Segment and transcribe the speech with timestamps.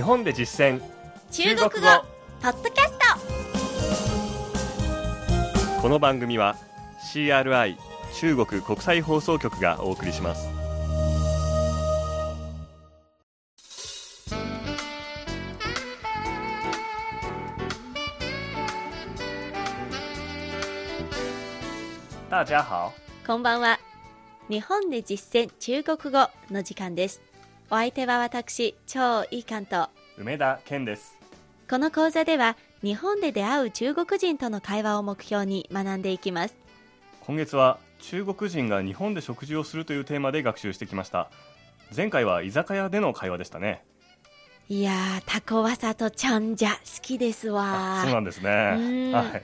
[0.00, 0.80] 日本で実践。
[1.30, 1.70] 中国語。
[2.40, 2.92] ポッドキャス
[5.76, 6.56] トこの番組は
[7.12, 7.76] CRI
[8.18, 10.48] 中国国際放送局がお送りします。
[22.30, 22.94] 大家好。
[23.26, 23.78] こんばんは。
[24.48, 27.20] 日本で実践中国語の時間です。
[27.72, 31.16] お相手は私超いい関東梅田健です。
[31.68, 36.54] この講座では日本で出会う中国人との会話を目標に学んでいきます。
[37.22, 41.30] 今月は中国人が日本で食事をするというテーマで学習してきました。
[41.96, 43.82] 前回は居酒屋での会話でしたね。
[44.68, 48.02] いやータコワサとチャンジャ好きですわ。
[48.04, 48.74] そうなんですね。
[48.76, 49.12] うん。
[49.12, 49.42] はい。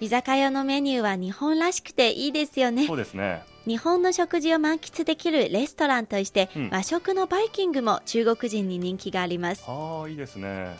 [0.00, 2.86] 居酒屋のメニューは日本らしくていいですよね。
[2.86, 6.70] そうですね日本の食事を満喫できるレストランとして、うん。
[6.70, 9.62] 和食のバイキングも中国人に人気があります。
[9.68, 10.74] ああいいですね。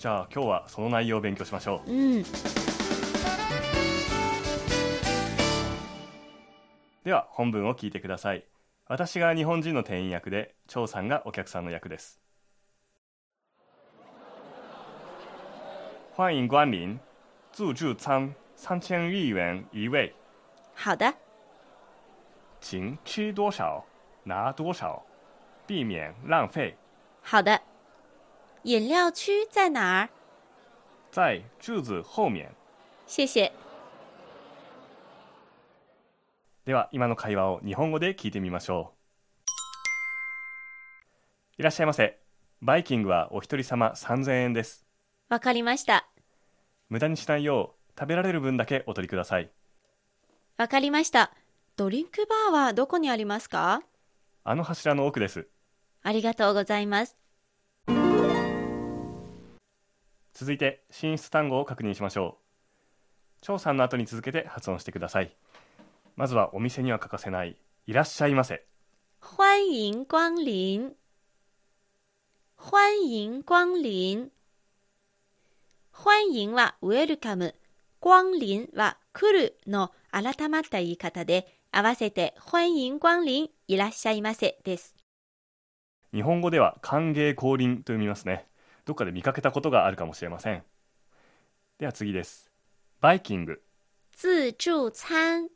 [0.00, 1.92] じゃあ今日はその内容を勉強しましょう。
[1.92, 2.24] うん。
[7.04, 8.44] では本文を聞いてください。
[8.88, 12.20] 私が日本人の店員役で張さんがお客さんの役です。
[16.16, 16.98] 欢迎光临
[17.56, 20.12] 自助餐三千日元一位。
[20.74, 21.23] 好的
[22.64, 23.84] 请吃多少
[24.22, 25.04] 拿多少
[25.66, 26.74] 避免浪费。
[27.22, 27.60] 好的。
[28.62, 30.08] 饮料区在哪儿？
[31.10, 32.50] 在柱子后面。
[33.06, 33.52] 谢谢。
[36.64, 38.94] では今の会話を日本語で聞いてみましょ
[41.58, 41.60] う。
[41.60, 42.18] いらっしゃいませ。
[42.62, 44.86] バイキングはお一人様3000円です。
[45.28, 46.08] わかりました。
[46.88, 49.50] 無駄にしないよう食べられる分だけお取りください。
[50.56, 51.34] わかりました
[51.76, 53.82] ドリンクバーはどこにありますか？
[54.44, 55.48] あの柱の奥です。
[56.04, 57.16] ありがとうございます。
[60.32, 62.44] 続いて進出単語を確認しましょう。
[63.40, 65.36] 張さんの後に続けて発音してください。
[66.14, 67.56] まずはお店には欠かせない
[67.88, 68.64] いらっしゃいませ。
[69.18, 70.92] 欢迎光臨
[72.56, 74.30] 欢迎光臨
[75.90, 77.56] 欢迎はウェルカム。
[78.00, 84.94] 光臨は来るの改まった言い方で合わせて欢迎光臨いらっしゃいませです。
[86.12, 88.46] 日本語では歓迎降臨と読みますね。
[88.84, 90.62] どっかで見かけたことがあるかもしれません。
[91.80, 92.48] では次です。
[93.00, 93.60] バイキング
[94.12, 95.48] 自助餐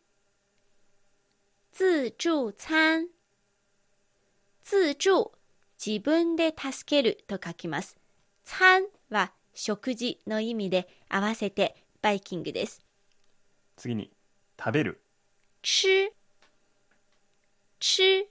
[1.70, 3.06] 自助餐
[4.64, 5.30] 自助
[5.78, 7.96] 自分で助けると書きます
[8.42, 12.82] 餐は食事の意味で合わせてバイキングです。
[13.76, 14.10] 次に
[14.58, 15.00] 食べる
[15.62, 16.12] 吃
[17.80, 18.26] 吃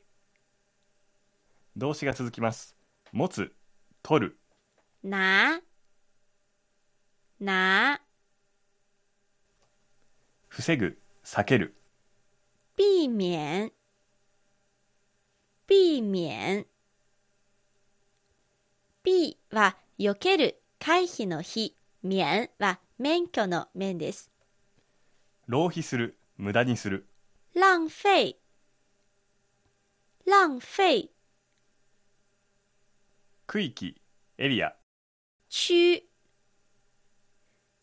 [1.75, 2.75] 動詞が続きます。
[3.11, 3.53] 持つ
[4.01, 4.39] 取る。
[5.03, 5.61] 拿
[7.39, 8.01] 拿
[10.47, 11.75] 防ぐ避ける。
[12.77, 13.71] 避免。
[15.67, 16.65] 避免。
[19.05, 24.31] 避は避ける回避の避免は免許の免です。
[25.45, 27.07] 浪費する無駄にする
[27.55, 28.37] 浪費
[30.25, 31.09] 浪費
[33.47, 34.01] 区域
[34.37, 34.75] エリア。
[35.49, 36.03] 区。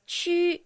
[0.06, 0.64] 区。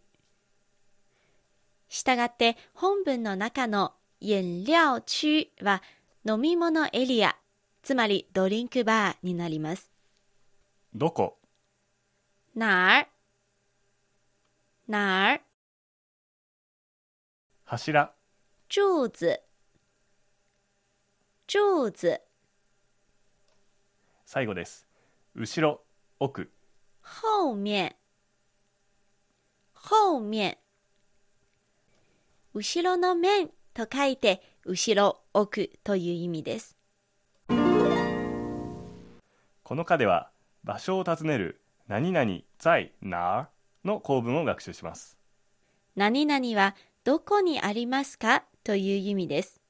[1.88, 5.82] したがって本文の中の飲料区は
[6.26, 7.37] 飲み物エリア
[7.82, 9.91] つまりドリンクバーになります。
[10.94, 11.38] どこ？
[12.54, 13.08] 哪儿
[14.88, 15.41] 哪儿
[17.64, 18.17] 柱
[18.70, 19.40] 柱子
[21.46, 22.20] 柱子
[24.26, 24.86] 最後です。
[25.34, 25.80] 後ろ
[26.20, 26.50] 奥。
[27.00, 27.96] 后面。
[29.72, 30.58] 後面。
[32.52, 36.76] 後ろの面と書いて後ろ奥という意味です。
[37.48, 37.54] こ
[39.75, 40.31] の課では
[40.62, 43.48] 場所を尋ねる何々在哪
[43.82, 45.16] の構文を学習します。
[45.96, 48.44] 何々はどこにありますか？
[48.69, 49.62] という意味です。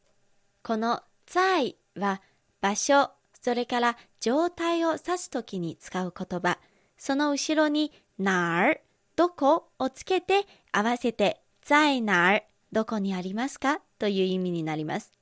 [0.65, 2.21] この在は
[2.61, 6.59] 場所、それから状態を指すときに使う言葉。
[6.97, 8.81] その後ろに哪儿、
[9.15, 12.43] どこをつけて合わせて在哪儿、
[12.73, 15.13] どこにありますかという意味になります。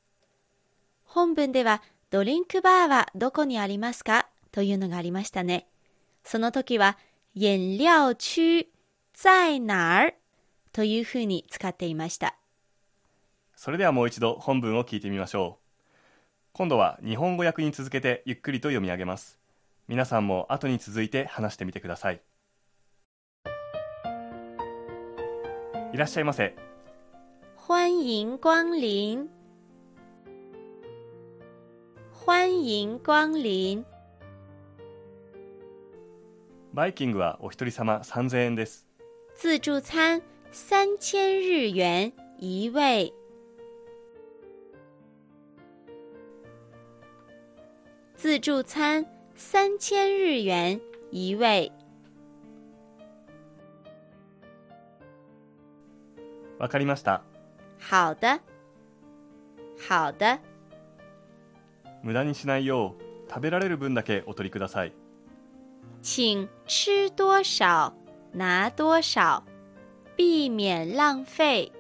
[1.04, 5.68] 本文ではドリンクバーはどこにありますかというのがありましたね。
[6.24, 6.96] その時は
[7.34, 8.68] 飲料区
[9.12, 10.14] 在哪儿
[10.72, 12.38] というふうに使っていました。
[13.56, 15.66] それではもう一度本文を聞いてみましょう
[16.52, 19.38] 今度は日本語訳に続けてゆっくりと読み上げます
[19.88, 22.20] 皆さんも後に続いて話してみてください
[25.92, 26.54] いらっしゃいませ
[27.56, 29.28] 欢迎光臨。
[32.12, 33.84] 欢迎光臨。
[36.72, 38.86] バイキングはお一人様3000円です
[39.34, 40.22] 自助餐
[40.52, 43.15] 三千日元一位。
[48.16, 50.80] 自助餐三千日元
[51.12, 51.70] 一位。
[56.58, 57.22] わかりました
[57.78, 58.40] 好的，
[59.88, 60.40] 好的，
[62.02, 64.92] 無駄にしないよう食べられる分だけお取りください
[66.02, 67.92] 请吃多少
[68.32, 69.42] 拿多少，
[70.16, 71.70] 避免浪费。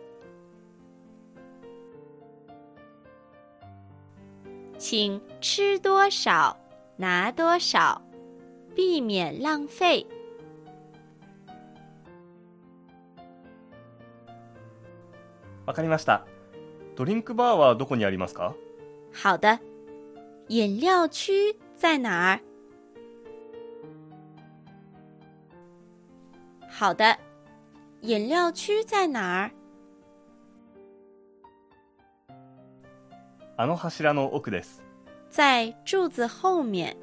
[4.88, 6.56] 请吃多少
[6.96, 8.00] 拿多少，
[8.76, 10.06] 避免浪费。
[15.66, 16.24] わかりました
[16.94, 18.54] ドリンクバーはどこにありますか？
[19.12, 19.58] 好的，
[20.46, 22.40] 饮料区在哪儿？
[26.70, 27.18] 好的，
[28.02, 29.50] 饮料区在哪儿？
[33.58, 34.82] あの柱の奥です。
[35.30, 36.94] 在柱子后面。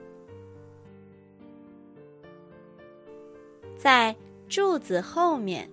[3.76, 4.16] 在
[4.48, 5.72] 柱子后面。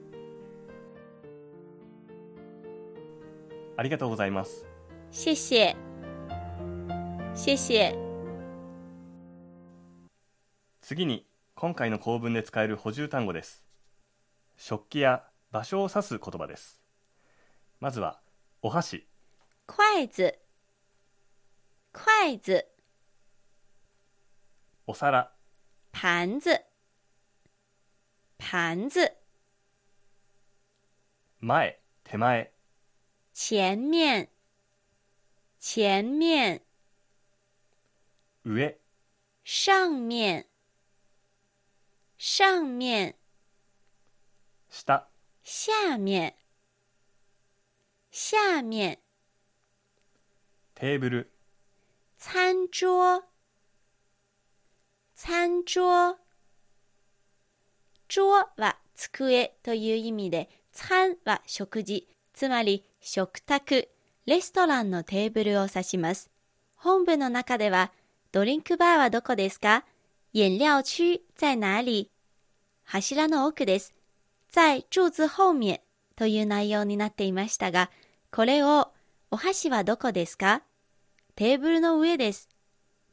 [3.76, 4.66] ありがとうございます。
[5.10, 5.76] 谢谢，
[7.34, 7.94] 谢谢。
[10.80, 13.66] 次に今回の構文で使える補充単語です。
[14.56, 16.80] 食器や場所を指す言葉です。
[17.80, 18.22] まずは
[18.62, 19.06] お箸。
[19.66, 20.34] 筷子，
[21.92, 22.68] 筷子，
[24.86, 25.30] お皿。
[25.92, 26.66] 盘子，
[28.38, 29.16] 盘子，
[31.40, 32.52] 前手前。
[33.32, 34.30] 前面，
[35.58, 36.62] 前面，
[38.44, 38.78] 上。
[39.42, 40.46] 上面，
[42.16, 43.18] 上面，
[44.68, 45.08] 下。
[45.42, 46.36] 下面，
[48.10, 49.00] 下面，
[50.74, 51.32] テーブル
[52.22, 53.22] 餐桌，
[55.14, 56.18] 餐桌。
[58.08, 63.88] 桌は机という意味で、餐は食事、つまり食卓、
[64.26, 66.28] レストランのテーブルを指します。
[66.74, 67.90] 本文の中では、
[68.32, 69.86] ドリンクバーはどこですか？
[70.34, 72.10] 飲料区在哪里？
[72.84, 73.94] 柱の奥です。
[74.50, 75.80] 在柱子後面
[76.16, 77.90] という内容になっていましたが、
[78.30, 78.92] これを
[79.30, 80.62] お箸はどこですか？
[81.40, 82.50] テーブルの上です。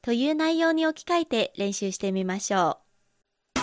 [0.01, 2.79] という内容に置き換えて練習してみましょ
[3.55, 3.59] う。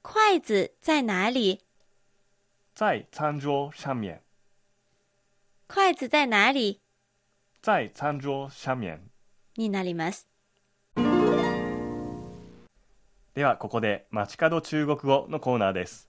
[0.00, 1.60] 筷子在哪里？
[2.74, 4.22] 在餐桌上面
[5.66, 6.80] 筷子在哪里？
[7.60, 9.10] 在餐桌上面
[9.56, 10.26] になります。
[13.34, 16.08] ではここで街角中国語のコーナーです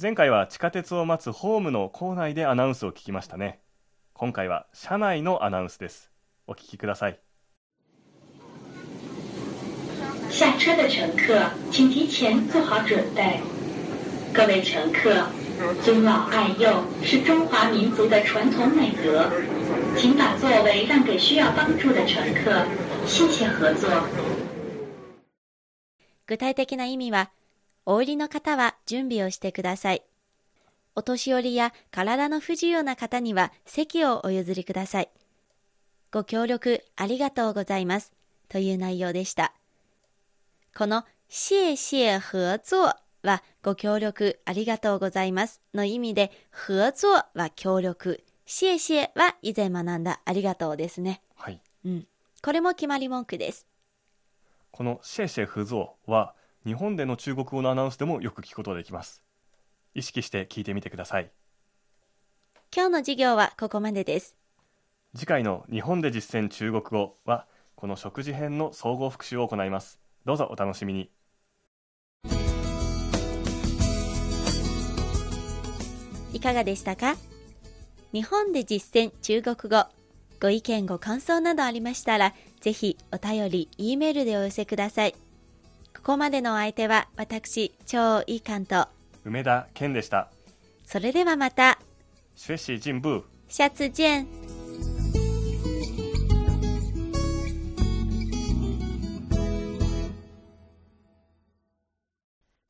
[0.00, 3.60] 前回は地下鉄を待つホームの構内でアナウンスを聞きましたね
[4.18, 6.10] 今回は車内のアナウンスです
[6.46, 7.20] お聞きください
[10.30, 11.38] 下车的乘客，
[11.70, 13.40] 请提前做好准备。
[14.34, 15.26] 各位乘客，
[15.84, 19.30] 尊老爱幼是中华民族的传统美德，
[19.98, 22.66] 请把座位让给需要帮助的乘客，
[23.06, 23.90] 谢谢合作。
[26.26, 27.30] 具体的な意味は、
[27.84, 30.02] お降りの方は準備をしてください。
[30.96, 35.10] お年寄りや体の不自由な方には席をお譲りください。
[36.10, 38.12] ご協力ありがとうございます。
[38.48, 39.52] という内容でした。
[40.74, 51.20] この謝謝合作はご協力ありがとうございますの意味で、合作は協力、謝謝は以前学んだありがとうですね。
[51.34, 52.06] はいうん。
[52.42, 53.66] これも決まり文句です。
[54.70, 56.34] このシェシェフゾーは
[56.66, 59.22] 日本での中国語のアナウンスでもよく聞くことができます
[59.96, 61.30] 意識して聞いてみてください
[62.74, 64.36] 今日の授業はここまでです。
[65.14, 71.10] 次回の日本で実践中国語はこの食事編の総合復習を行いますどうぞお楽しみに
[76.32, 77.16] いかがでしたか？
[78.12, 79.86] 日本で実践中国語。
[80.38, 85.14] ご意見ご感想などありましたら、ぜひお便り、E メールでお寄せください。
[85.96, 88.95] ここまでのお相手は私、超いい関と。
[89.26, 90.30] 梅田健でした
[90.84, 91.80] それではまた
[92.36, 94.46] 学習進步下次见ー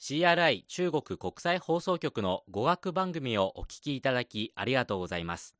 [0.00, 5.56] CRI 中国国際放送局の語学番組をお聞きいただきありがとうございます。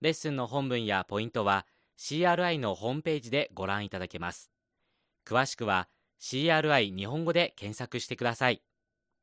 [0.00, 1.66] レッスンの本文やポイントは
[1.98, 4.50] CRI のホームページでご覧いただけます。
[5.26, 5.88] 詳しくは
[6.20, 8.62] CRI 日本語で検索してください。